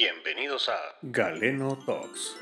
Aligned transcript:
Bienvenidos 0.00 0.68
a 0.68 0.76
Galeno 1.02 1.76
Talks. 1.84 2.36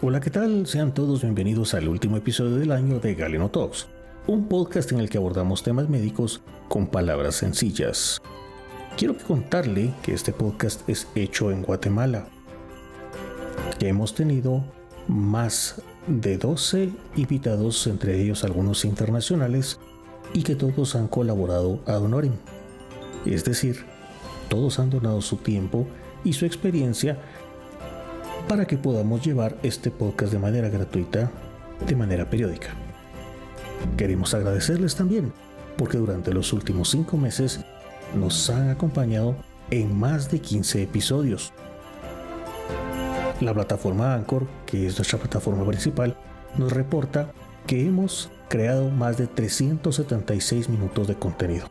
Hola, 0.00 0.18
¿qué 0.18 0.30
tal? 0.30 0.66
Sean 0.66 0.94
todos 0.94 1.20
bienvenidos 1.20 1.74
al 1.74 1.88
último 1.88 2.16
episodio 2.16 2.56
del 2.56 2.72
año 2.72 3.00
de 3.00 3.14
Galeno 3.14 3.50
Talks, 3.50 3.88
un 4.26 4.48
podcast 4.48 4.90
en 4.92 5.00
el 5.00 5.10
que 5.10 5.18
abordamos 5.18 5.62
temas 5.62 5.90
médicos 5.90 6.40
con 6.70 6.86
palabras 6.86 7.34
sencillas. 7.34 8.22
Quiero 8.96 9.14
contarle 9.18 9.92
que 10.02 10.14
este 10.14 10.32
podcast 10.32 10.88
es 10.88 11.06
hecho 11.14 11.50
en 11.50 11.60
Guatemala, 11.60 12.28
que 13.78 13.88
hemos 13.88 14.14
tenido 14.14 14.64
más 15.06 15.82
de 16.06 16.38
12 16.38 16.92
invitados, 17.16 17.86
entre 17.88 18.18
ellos 18.22 18.42
algunos 18.42 18.86
internacionales, 18.86 19.78
y 20.32 20.42
que 20.42 20.56
todos 20.56 20.94
han 20.96 21.08
colaborado 21.08 21.80
a 21.86 21.98
honorem. 21.98 22.32
Es 23.26 23.44
decir, 23.44 23.84
todos 24.48 24.78
han 24.78 24.90
donado 24.90 25.20
su 25.20 25.36
tiempo 25.36 25.86
y 26.24 26.32
su 26.32 26.46
experiencia 26.46 27.18
para 28.48 28.66
que 28.66 28.76
podamos 28.76 29.24
llevar 29.24 29.56
este 29.62 29.90
podcast 29.90 30.32
de 30.32 30.38
manera 30.38 30.68
gratuita, 30.68 31.30
de 31.86 31.96
manera 31.96 32.28
periódica. 32.28 32.68
Queremos 33.96 34.34
agradecerles 34.34 34.94
también 34.94 35.32
porque 35.76 35.98
durante 35.98 36.32
los 36.32 36.52
últimos 36.52 36.90
cinco 36.90 37.16
meses 37.16 37.60
nos 38.14 38.48
han 38.50 38.70
acompañado 38.70 39.36
en 39.70 39.98
más 39.98 40.30
de 40.30 40.40
15 40.40 40.82
episodios. 40.82 41.52
La 43.40 43.52
plataforma 43.52 44.14
Anchor, 44.14 44.46
que 44.66 44.86
es 44.86 44.96
nuestra 44.96 45.18
plataforma 45.18 45.66
principal, 45.66 46.16
nos 46.56 46.72
reporta 46.72 47.32
que 47.66 47.86
hemos 47.86 48.30
creado 48.48 48.90
más 48.90 49.16
de 49.16 49.26
376 49.26 50.68
minutos 50.68 51.08
de 51.08 51.16
contenido. 51.16 51.66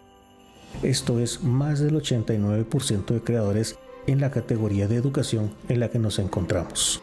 Esto 0.83 1.19
es 1.19 1.41
más 1.41 1.79
del 1.79 1.95
89% 1.95 3.05
de 3.05 3.21
creadores 3.21 3.79
en 4.05 4.19
la 4.19 4.31
categoría 4.31 4.85
de 4.89 4.97
educación 4.97 5.55
en 5.69 5.79
la 5.79 5.89
que 5.89 5.97
nos 5.97 6.19
encontramos. 6.19 7.01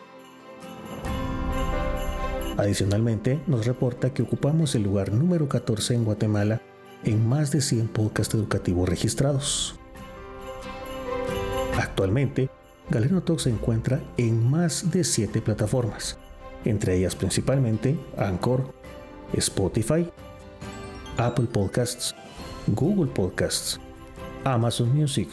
Adicionalmente, 2.58 3.40
nos 3.46 3.64
reporta 3.64 4.12
que 4.12 4.20
ocupamos 4.20 4.74
el 4.74 4.82
lugar 4.82 5.14
número 5.14 5.48
14 5.48 5.94
en 5.94 6.05
Guatemala 6.05 6.60
en 7.05 7.27
más 7.27 7.52
de 7.52 7.62
100 7.62 7.88
podcasts 7.88 8.34
educativos 8.34 8.86
registrados. 8.86 9.77
Actualmente, 11.78 12.50
Galeno 12.90 13.22
Talk 13.22 13.38
se 13.38 13.48
encuentra 13.48 14.02
en 14.18 14.50
más 14.50 14.90
de 14.90 15.05
7 15.05 15.40
plataformas, 15.40 16.18
entre 16.66 16.98
ellas 16.98 17.16
principalmente 17.16 17.96
Anchor, 18.18 18.74
Spotify, 19.33 20.06
Apple 21.16 21.46
Podcasts, 21.46 22.14
Google 22.69 23.11
Podcasts, 23.11 23.80
Amazon 24.44 24.94
Music, 24.94 25.28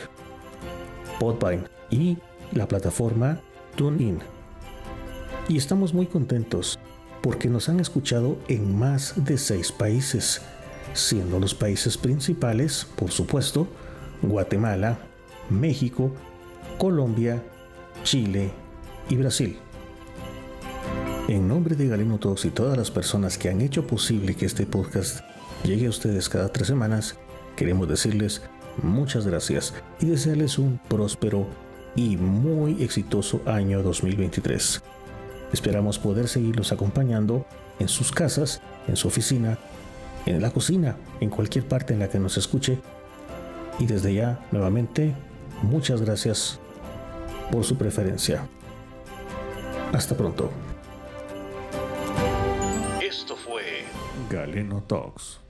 Podvine 1.20 1.64
y 1.90 2.18
la 2.54 2.68
plataforma 2.68 3.40
TuneIn. 3.76 4.20
Y 5.48 5.58
estamos 5.58 5.94
muy 5.94 6.08
contentos 6.08 6.80
porque 7.22 7.50
nos 7.50 7.70
han 7.70 7.80
escuchado 7.80 8.38
en 8.48 8.78
más 8.78 9.14
de 9.26 9.38
seis 9.38 9.72
países, 9.72 10.42
siendo 10.94 11.40
los 11.40 11.54
países 11.54 11.98
principales, 11.98 12.88
por 12.96 13.12
supuesto, 13.12 13.68
Guatemala, 14.22 15.00
México, 15.50 16.12
Colombia, 16.78 17.44
Chile 18.04 18.52
y 19.10 19.16
Brasil. 19.16 19.58
En 21.28 21.48
nombre 21.48 21.76
de 21.76 21.88
Galeno 21.88 22.20
Talks 22.20 22.46
y 22.46 22.52
todas 22.52 22.78
las 22.78 22.90
personas 22.90 23.38
que 23.38 23.50
han 23.50 23.60
hecho 23.60 23.86
posible 23.86 24.36
que 24.36 24.46
este 24.46 24.66
podcast 24.66 25.20
llegue 25.68 25.88
a 25.88 25.90
ustedes 25.90 26.30
cada 26.30 26.48
tres 26.48 26.68
semanas, 26.68 27.18
queremos 27.58 27.90
decirles 27.90 28.42
muchas 28.82 29.28
gracias 29.28 29.74
y 30.00 30.06
desearles 30.06 30.58
un 30.58 30.80
próspero 30.88 31.46
y 31.94 32.16
muy 32.16 32.82
exitoso 32.82 33.42
año 33.46 33.84
2023. 33.84 34.82
Esperamos 35.52 36.00
poder 36.00 36.30
seguirlos 36.30 36.72
acompañando 36.72 37.46
en 37.80 37.90
sus 37.90 38.14
casas, 38.14 38.62
en 38.88 38.96
su 38.96 39.10
oficina, 39.10 39.60
en 40.26 40.42
la 40.42 40.52
cocina, 40.52 40.96
en 41.20 41.30
cualquier 41.30 41.68
parte 41.68 41.94
en 41.94 42.00
la 42.00 42.10
que 42.10 42.20
nos 42.20 42.38
escuche. 42.38 42.80
Y 43.78 43.88
desde 43.88 44.14
ya, 44.14 44.40
nuevamente, 44.52 45.14
muchas 45.64 46.02
gracias 46.02 46.60
por 47.52 47.66
su 47.66 47.78
preferencia. 47.78 48.48
Hasta 49.92 50.16
pronto. 50.16 50.50
Esto 53.02 53.36
fue 53.36 53.84
Galeno 54.30 54.82
Talks. 54.88 55.47